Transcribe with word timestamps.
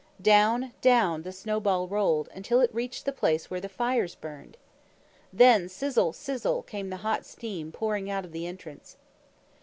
Down, 0.19 0.73
down, 0.81 1.21
the 1.21 1.31
snowball 1.31 1.87
rolled, 1.87 2.27
until 2.33 2.59
it 2.59 2.73
reached 2.73 3.05
the 3.05 3.11
place 3.11 3.51
where 3.51 3.61
the 3.61 3.69
fires 3.69 4.15
burned. 4.15 4.57
Then 5.31 5.69
sizzle, 5.69 6.11
sizzle, 6.11 6.63
came 6.63 6.89
the 6.89 6.97
hot 7.05 7.23
steam 7.23 7.71
pouring 7.71 8.09
out 8.09 8.25
of 8.25 8.31
the 8.31 8.47
entrance. 8.47 8.97